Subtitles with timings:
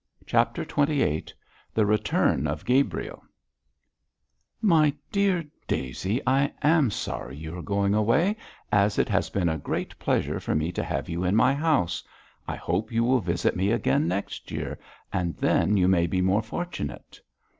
[0.25, 1.25] CHAPTER XXVIII
[1.75, 3.21] THE RETURN OF GABRIEL
[4.59, 8.35] 'My dear Daisy, I am sorry you are going away,
[8.71, 12.03] as it has been a great pleasure for me to have you in my house.
[12.47, 14.79] I hope you will visit me again next year,
[15.13, 17.21] and then you may be more fortunate.'